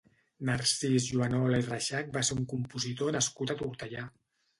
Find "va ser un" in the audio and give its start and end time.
2.15-2.47